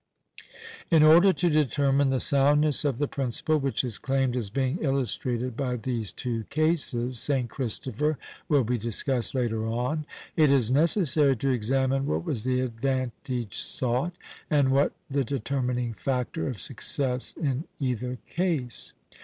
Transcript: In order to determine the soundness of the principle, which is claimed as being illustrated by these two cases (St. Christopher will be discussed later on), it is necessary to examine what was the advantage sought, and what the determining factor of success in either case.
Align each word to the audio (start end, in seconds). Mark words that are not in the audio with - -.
In 0.89 1.03
order 1.03 1.31
to 1.31 1.47
determine 1.51 2.09
the 2.09 2.19
soundness 2.19 2.83
of 2.85 2.97
the 2.97 3.07
principle, 3.07 3.59
which 3.59 3.83
is 3.83 3.99
claimed 3.99 4.35
as 4.35 4.49
being 4.49 4.79
illustrated 4.81 5.55
by 5.55 5.75
these 5.75 6.11
two 6.11 6.45
cases 6.45 7.19
(St. 7.19 7.47
Christopher 7.51 8.17
will 8.49 8.63
be 8.63 8.79
discussed 8.79 9.35
later 9.35 9.67
on), 9.67 10.07
it 10.35 10.51
is 10.51 10.71
necessary 10.71 11.35
to 11.35 11.51
examine 11.51 12.07
what 12.07 12.25
was 12.25 12.43
the 12.43 12.61
advantage 12.61 13.59
sought, 13.59 14.13
and 14.49 14.71
what 14.71 14.93
the 15.07 15.23
determining 15.23 15.93
factor 15.93 16.47
of 16.47 16.59
success 16.59 17.33
in 17.39 17.65
either 17.79 18.17
case. 18.27 18.93